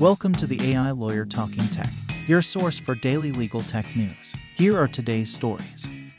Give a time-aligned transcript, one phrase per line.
[0.00, 1.86] Welcome to the AI Lawyer Talking Tech,
[2.26, 4.32] your source for daily legal tech news.
[4.56, 6.18] Here are today's stories.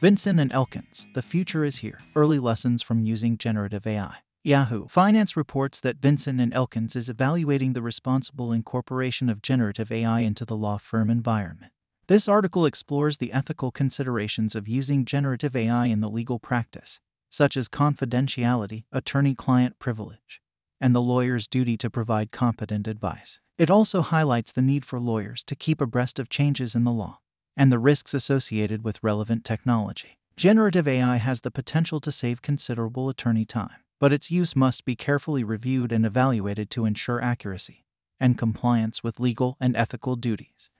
[0.00, 1.98] Vinson and Elkins, the future is here.
[2.16, 4.16] Early lessons from using generative AI.
[4.42, 10.20] Yahoo Finance reports that Vinson and Elkins is evaluating the responsible incorporation of generative AI
[10.20, 11.72] into the law firm environment.
[12.08, 16.98] This article explores the ethical considerations of using generative AI in the legal practice,
[17.28, 20.40] such as confidentiality, attorney client privilege,
[20.80, 23.40] and the lawyer's duty to provide competent advice.
[23.58, 27.20] It also highlights the need for lawyers to keep abreast of changes in the law
[27.56, 30.18] and the risks associated with relevant technology.
[30.36, 34.96] Generative AI has the potential to save considerable attorney time, but its use must be
[34.96, 37.84] carefully reviewed and evaluated to ensure accuracy
[38.18, 40.70] and compliance with legal and ethical duties.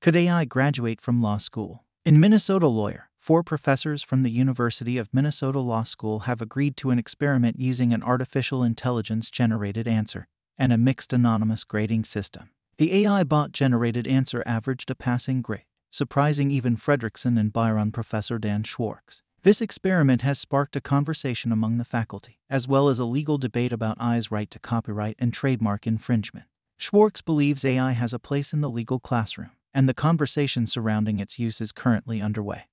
[0.00, 1.84] Could AI graduate from law school?
[2.04, 6.90] In Minnesota Lawyer, four professors from the University of Minnesota Law School have agreed to
[6.90, 12.50] an experiment using an artificial intelligence generated answer and a mixed anonymous grading system.
[12.78, 18.38] The AI bot generated answer averaged a passing grade, surprising even Fredrikson and Byron professor
[18.38, 19.22] Dan Schwarcz.
[19.42, 23.72] This experiment has sparked a conversation among the faculty, as well as a legal debate
[23.72, 26.46] about AI's right to copyright and trademark infringement.
[26.78, 31.40] Schwarcz believes AI has a place in the legal classroom, and the conversation surrounding its
[31.40, 32.66] use is currently underway.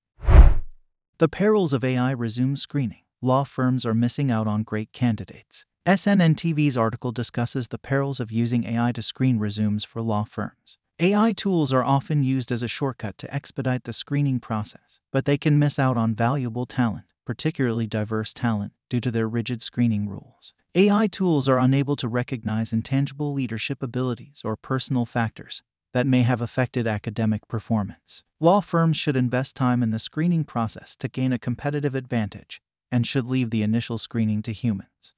[1.23, 3.03] The perils of AI resume screening.
[3.21, 5.63] Law firms are missing out on great candidates.
[5.85, 10.77] SNN TV's article discusses the perils of using AI to screen resumes for law firms.
[10.99, 15.38] AI tools are often used as a shortcut to expedite the screening process, but they
[15.38, 20.53] can miss out on valuable talent, particularly diverse talent, due to their rigid screening rules.
[20.75, 25.63] AI tools are unable to recognize intangible leadership abilities or personal factors,
[25.94, 28.23] that may have affected academic performance.
[28.39, 33.08] Law firms should invest time in the screening process to gain a competitive advantage and
[33.08, 35.14] should leave the initial screening to humans.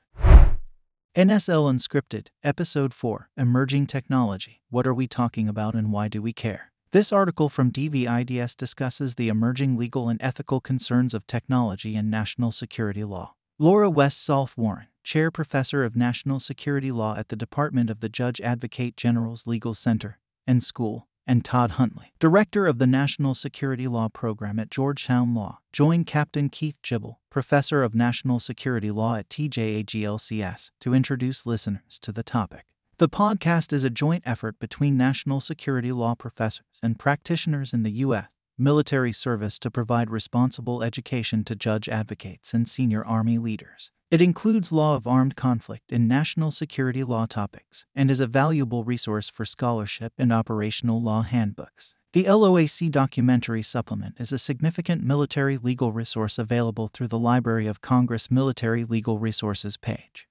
[1.16, 6.34] NSL Unscripted, Episode 4 Emerging Technology What are we talking about and why do we
[6.34, 6.72] care?
[6.92, 12.52] This article from DVIDS discusses the emerging legal and ethical concerns of technology and national
[12.52, 13.34] security law.
[13.58, 18.10] Laura West Solf Warren, Chair Professor of National Security Law at the Department of the
[18.10, 23.88] Judge Advocate General's Legal Center, and School, and Todd Huntley, director of the National Security
[23.88, 29.30] Law Program at Georgetown Law, joined Captain Keith Gibble, professor of National Security Law at
[29.30, 32.66] TJAGLCS, to introduce listeners to the topic.
[32.98, 37.92] The podcast is a joint effort between national security law professors and practitioners in the
[37.92, 38.28] U.S.
[38.58, 43.92] military service to provide responsible education to judge advocates and senior Army leaders.
[44.12, 48.84] It includes law of armed conflict and national security law topics and is a valuable
[48.84, 51.96] resource for scholarship and operational law handbooks.
[52.14, 57.82] The LOAC documentary supplement is a significant military legal resource available through the Library of
[57.82, 60.30] Congress Military Legal Resources page.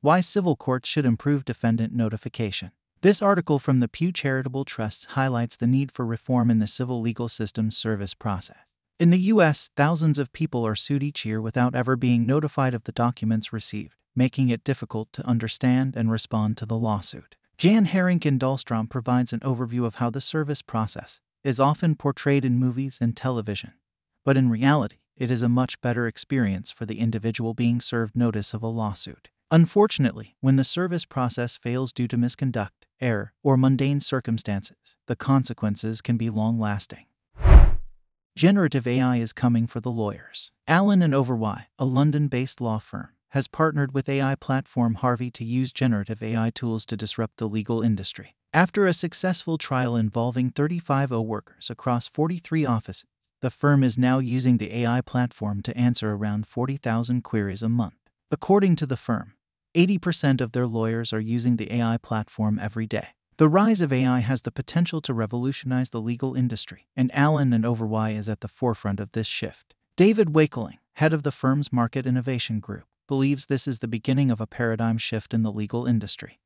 [0.00, 2.72] Why civil courts should improve defendant notification.
[3.00, 7.00] This article from the Pew Charitable Trust highlights the need for reform in the civil
[7.00, 8.56] legal system's service process.
[8.98, 12.82] In the U.S., thousands of people are sued each year without ever being notified of
[12.84, 17.36] the documents received, making it difficult to understand and respond to the lawsuit.
[17.56, 22.58] Jan Harrington Dahlstrom provides an overview of how the service process is often portrayed in
[22.58, 23.74] movies and television,
[24.24, 28.52] but in reality, it is a much better experience for the individual being served notice
[28.54, 29.28] of a lawsuit.
[29.50, 34.76] Unfortunately, when the service process fails due to misconduct, error, or mundane circumstances,
[35.06, 37.06] the consequences can be long lasting.
[38.36, 40.52] Generative AI is coming for the lawyers.
[40.66, 45.44] Allen and Overy, a London based law firm, has partnered with AI platform Harvey to
[45.44, 48.36] use generative AI tools to disrupt the legal industry.
[48.52, 53.06] After a successful trial involving 35 O workers across 43 offices,
[53.40, 57.94] the firm is now using the AI platform to answer around 40,000 queries a month.
[58.30, 59.32] According to the firm,
[59.78, 63.10] 80% of their lawyers are using the AI platform every day.
[63.36, 67.62] The rise of AI has the potential to revolutionize the legal industry, and Allen and
[67.62, 69.74] Overy is at the forefront of this shift.
[69.96, 74.40] David Wakeling, head of the firm's Market Innovation Group, believes this is the beginning of
[74.40, 76.40] a paradigm shift in the legal industry.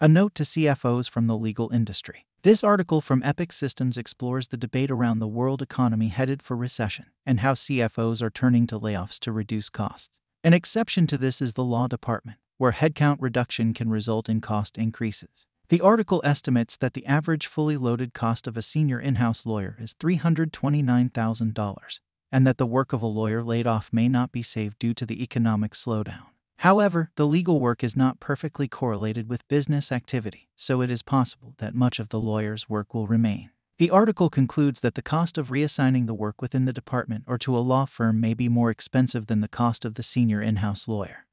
[0.00, 2.26] A note to CFOs from the legal industry.
[2.44, 7.06] This article from Epiq Systems explores the debate around the world economy headed for recession
[7.26, 10.20] and how CFOs are turning to layoffs to reduce costs.
[10.44, 14.76] An exception to this is the law department, where headcount reduction can result in cost
[14.76, 15.46] increases.
[15.68, 19.76] The article estimates that the average fully loaded cost of a senior in house lawyer
[19.80, 22.00] is $329,000,
[22.32, 25.06] and that the work of a lawyer laid off may not be saved due to
[25.06, 26.24] the economic slowdown.
[26.56, 31.54] However, the legal work is not perfectly correlated with business activity, so it is possible
[31.58, 33.51] that much of the lawyer's work will remain.
[33.82, 37.56] The article concludes that the cost of reassigning the work within the department or to
[37.56, 40.86] a law firm may be more expensive than the cost of the senior in house
[40.86, 41.26] lawyer.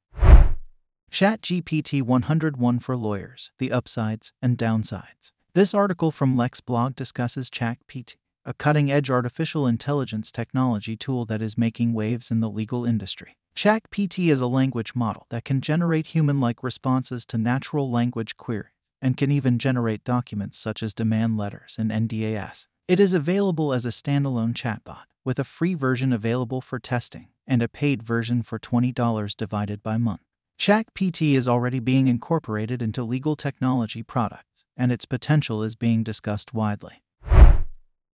[1.12, 5.30] ChatGPT 101 for Lawyers The Upsides and Downsides.
[5.54, 11.40] This article from Lex Blog discusses ChatGPT, a cutting edge artificial intelligence technology tool that
[11.40, 13.36] is making waves in the legal industry.
[13.54, 18.72] ChatGPT is a language model that can generate human like responses to natural language queries
[19.02, 22.66] and can even generate documents such as demand letters and NDAs.
[22.88, 27.62] It is available as a standalone chatbot, with a free version available for testing and
[27.62, 30.22] a paid version for $20 divided by month.
[30.58, 36.52] ChatGPT is already being incorporated into legal technology products, and its potential is being discussed
[36.52, 37.02] widely.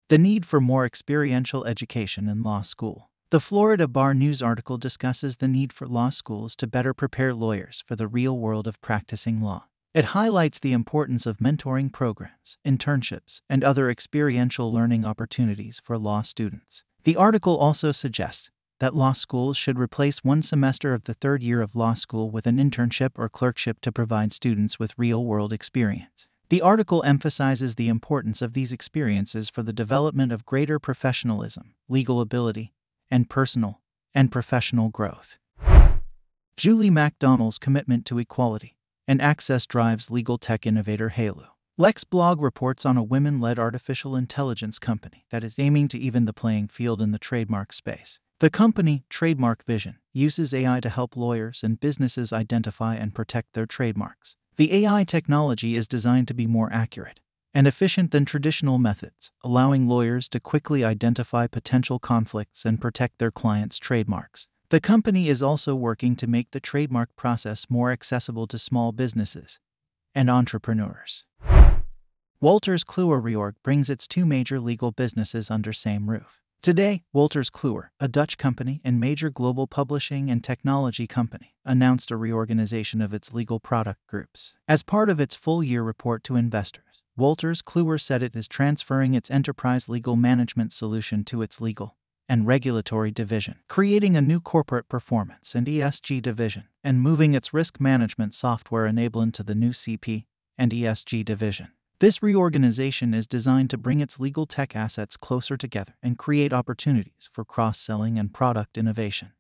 [0.09, 3.11] The need for more experiential education in law school.
[3.31, 7.83] The Florida Bar News article discusses the need for law schools to better prepare lawyers
[7.85, 9.65] for the real world of practicing law.
[9.97, 16.21] It highlights the importance of mentoring programs, internships, and other experiential learning opportunities for law
[16.21, 16.85] students.
[17.05, 21.63] The article also suggests that law schools should replace one semester of the third year
[21.63, 26.29] of law school with an internship or clerkship to provide students with real world experience.
[26.51, 32.21] The article emphasizes the importance of these experiences for the development of greater professionalism, legal
[32.21, 32.75] ability,
[33.11, 33.81] and personal
[34.15, 35.39] and professional growth.
[36.59, 38.76] Julie MacDonnell's commitment to equality
[39.07, 41.49] and access drives legal tech innovator Haloo.
[41.79, 46.25] Lex Blog reports on a women led artificial intelligence company that is aiming to even
[46.25, 48.19] the playing field in the trademark space.
[48.41, 53.67] The company, Trademark Vision, uses AI to help lawyers and businesses identify and protect their
[53.67, 54.37] trademarks.
[54.57, 57.21] The AI technology is designed to be more accurate
[57.57, 63.31] and efficient than traditional methods, allowing lawyers to quickly identify potential conflicts and protect their
[63.31, 64.49] clients' trademarks.
[64.69, 69.61] The company is also working to make the trademark process more accessible to small businesses
[70.13, 71.25] and entrepreneurs.
[72.43, 76.41] Wolters Kluwer Reorg brings its two major legal businesses under same roof.
[76.63, 82.17] Today, Wolters Kluwer, a Dutch company and major global publishing and technology company, announced a
[82.17, 84.57] reorganization of its legal product groups.
[84.67, 89.15] As part of its full year report to investors, Wolters Kluwer said it is transferring
[89.15, 91.97] its enterprise legal management solution to its legal
[92.29, 97.81] and regulatory division, creating a new corporate performance and ESG division, and moving its risk
[97.81, 100.25] management software Enablon to the new CP
[100.59, 101.69] and ESG division.
[101.99, 107.31] This reorganization is designed to bring its legal tech assets closer together and create opportunities
[107.33, 109.33] for cross selling and product innovation.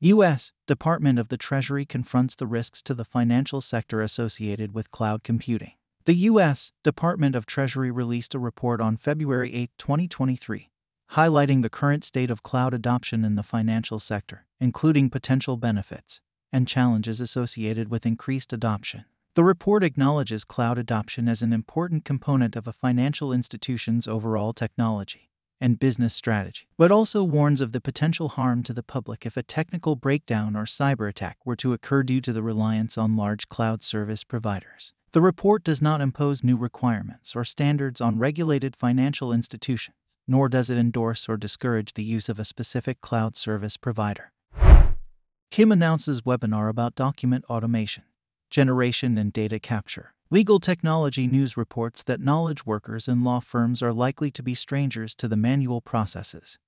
[0.00, 0.52] U.S.
[0.66, 5.72] Department of the Treasury confronts the risks to the financial sector associated with cloud computing.
[6.04, 6.72] The U.S.
[6.84, 10.70] Department of Treasury released a report on February 8, 2023,
[11.12, 16.20] highlighting the current state of cloud adoption in the financial sector, including potential benefits
[16.52, 19.04] and challenges associated with increased adoption.
[19.34, 25.30] The report acknowledges cloud adoption as an important component of a financial institution's overall technology
[25.60, 29.42] and business strategy, but also warns of the potential harm to the public if a
[29.42, 33.82] technical breakdown or cyber attack were to occur due to the reliance on large cloud
[33.82, 34.92] service providers.
[35.12, 39.96] The report does not impose new requirements or standards on regulated financial institutions,
[40.26, 44.32] nor does it endorse or discourage the use of a specific cloud service provider.
[45.50, 48.04] Kim announces webinar about document automation
[48.50, 50.14] generation, and data capture.
[50.30, 55.14] Legal Technology News reports that knowledge workers in law firms are likely to be strangers
[55.16, 56.58] to the manual processes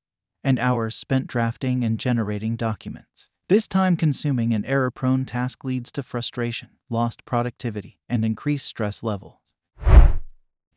[0.45, 3.29] and hours spent drafting and generating documents.
[3.49, 9.03] This time consuming and error prone task leads to frustration, lost productivity, and increased stress
[9.03, 9.38] levels.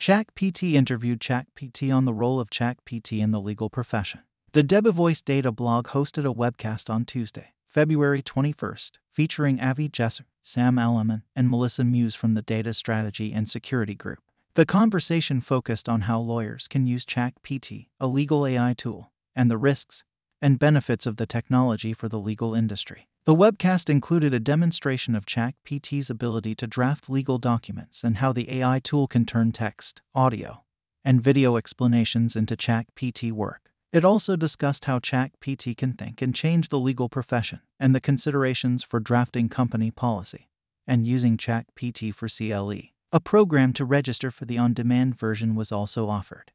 [0.01, 4.21] ChatGPT interviewed ChatGPT on the role of ChatGPT in the legal profession.
[4.51, 10.77] The Debevoise Data blog hosted a webcast on Tuesday, February 21st, featuring Avi Gesser, Sam
[10.77, 14.23] Alleman, and Melissa Muse from the Data Strategy and Security Group.
[14.55, 19.57] The conversation focused on how lawyers can use ChatGPT, a legal AI tool, and the
[19.59, 20.03] risks
[20.41, 23.07] and benefits of the technology for the legal industry.
[23.23, 28.51] The webcast included a demonstration of ChatGPT's ability to draft legal documents and how the
[28.51, 30.63] AI tool can turn text, audio,
[31.05, 33.69] and video explanations into ChatGPT work.
[33.93, 38.81] It also discussed how ChatGPT can think and change the legal profession and the considerations
[38.81, 40.49] for drafting company policy
[40.87, 42.89] and using ChatGPT for CLE.
[43.11, 46.51] A program to register for the on demand version was also offered.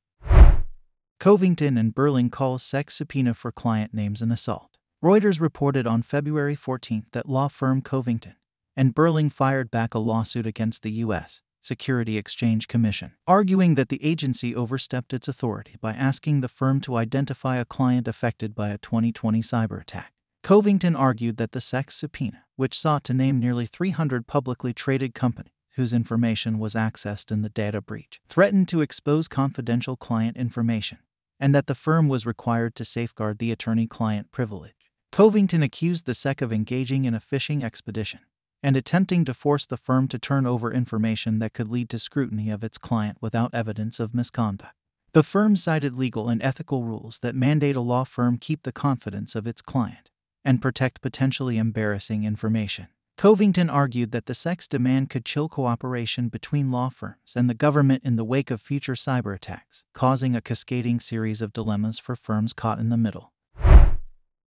[1.21, 4.76] Covington and Burling calls sex subpoena for client names an assault.
[5.05, 8.35] Reuters reported on February 14 that law firm Covington
[8.75, 11.43] and Burling fired back a lawsuit against the U.S.
[11.61, 16.97] Security Exchange Commission, arguing that the agency overstepped its authority by asking the firm to
[16.97, 20.15] identify a client affected by a 2020 cyber attack.
[20.43, 25.53] Covington argued that the sex subpoena, which sought to name nearly 300 publicly traded companies
[25.75, 30.97] whose information was accessed in the data breach, threatened to expose confidential client information,
[31.39, 34.86] and that the firm was required to safeguard the attorney client privilege.
[35.13, 38.21] Covington accused the SEC of engaging in a fishing expedition
[38.63, 42.51] and attempting to force the firm to turn over information that could lead to scrutiny
[42.51, 44.75] of its client without evidence of misconduct.
[45.13, 49.35] The firm cited legal and ethical rules that mandate a law firm keep the confidence
[49.35, 50.11] of its client
[50.45, 52.89] and protect potentially embarrassing information.
[53.17, 58.05] Covington argued that the SEC's demand could chill cooperation between law firms and the government
[58.05, 62.53] in the wake of future cyber attacks, causing a cascading series of dilemmas for firms
[62.53, 63.33] caught in the middle.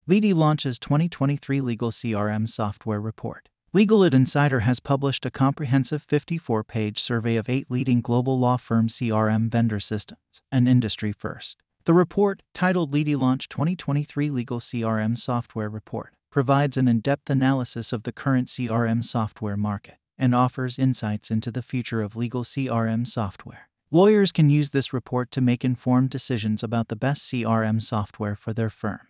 [0.08, 3.50] Leady launches 2023 Legal CRM Software Report.
[3.74, 8.56] Legal It Insider has published a comprehensive 54 page survey of eight leading global law
[8.56, 11.58] firm CRM vendor systems, an industry first.
[11.84, 17.92] The report, titled Leady Launch 2023 Legal CRM Software Report, provides an in depth analysis
[17.92, 23.06] of the current CRM software market and offers insights into the future of legal CRM
[23.06, 23.68] software.
[23.90, 28.54] Lawyers can use this report to make informed decisions about the best CRM software for
[28.54, 29.00] their firm.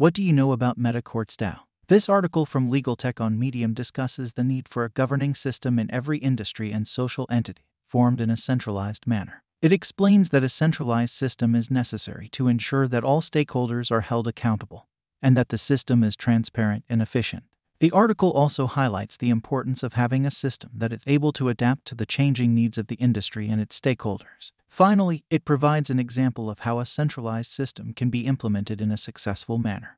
[0.00, 1.58] What do you know about MetaCourts DAO?
[1.88, 5.92] This article from Legal Tech on Medium discusses the need for a governing system in
[5.92, 9.42] every industry and social entity, formed in a centralized manner.
[9.60, 14.26] It explains that a centralized system is necessary to ensure that all stakeholders are held
[14.26, 14.88] accountable
[15.20, 17.44] and that the system is transparent and efficient.
[17.80, 21.86] The article also highlights the importance of having a system that is able to adapt
[21.86, 24.52] to the changing needs of the industry and its stakeholders.
[24.68, 28.98] Finally, it provides an example of how a centralized system can be implemented in a
[28.98, 29.96] successful manner.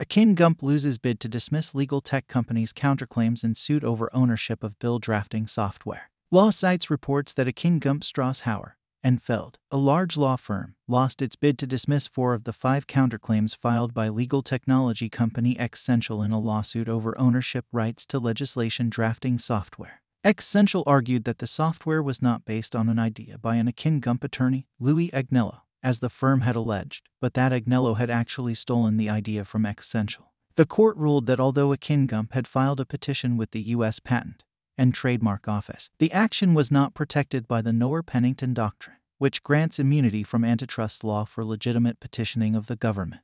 [0.00, 4.78] Akin Gump loses bid to dismiss legal tech companies' counterclaims in suit over ownership of
[4.78, 6.10] bill drafting software.
[6.30, 8.72] Law Sites reports that Akin Gump Strauss Hauer
[9.04, 12.86] and Feld, a large law firm, lost its bid to dismiss four of the five
[12.86, 18.88] counterclaims filed by legal technology company Xcential in a lawsuit over ownership rights to legislation
[18.88, 20.00] drafting software.
[20.24, 24.24] Xcential argued that the software was not based on an idea by an Akin Gump
[24.24, 29.10] attorney, Louis Agnello, as the firm had alleged, but that Agnello had actually stolen the
[29.10, 30.28] idea from Xcential.
[30.56, 34.00] The court ruled that although Akin Gump had filed a petition with the U.S.
[34.00, 34.44] Patent
[34.76, 40.22] and Trademark Office, the action was not protected by the Noerr-Pennington Doctrine, which grants immunity
[40.22, 43.22] from antitrust law for legitimate petitioning of the government.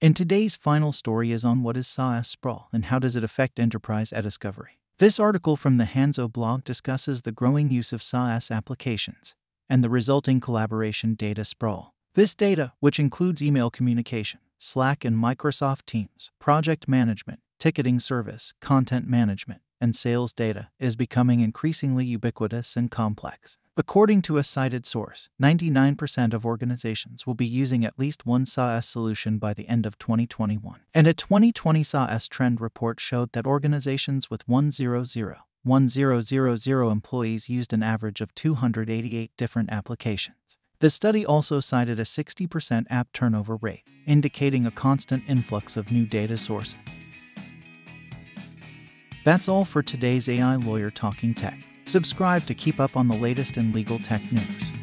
[0.00, 3.58] And today's final story is on what is SaaS sprawl and how does it affect
[3.58, 4.78] enterprise e-discovery.
[4.98, 9.34] This article from the Hanzo blog discusses the growing use of SaaS applications
[9.68, 11.94] and the resulting collaboration data sprawl.
[12.14, 19.06] This data, which includes email communication, Slack and Microsoft Teams, project management, ticketing service, content
[19.06, 23.58] management, and sales data, is becoming increasingly ubiquitous and complex.
[23.78, 28.88] According to a cited source, 99% of organizations will be using at least one SaaS
[28.88, 30.80] solution by the end of 2021.
[30.94, 37.82] And a 2020 SaaS trend report showed that organizations with 100 1000 employees used an
[37.82, 40.36] average of 288 different applications.
[40.78, 46.06] The study also cited a 60% app turnover rate, indicating a constant influx of new
[46.06, 47.05] data sources.
[49.26, 51.58] That's all for today's AI Lawyer Talking Tech.
[51.86, 54.75] Subscribe to keep up on the latest in legal tech news.